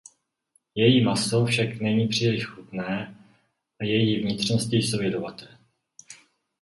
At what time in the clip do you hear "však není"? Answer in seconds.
1.45-2.07